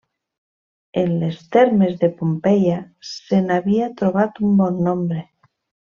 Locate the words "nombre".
4.91-5.27